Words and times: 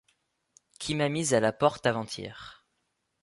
qui 0.79 0.95
m’a 0.95 1.09
mise 1.09 1.35
à 1.35 1.39
la 1.39 1.53
porte 1.53 1.85
avant-hier. 1.85 2.65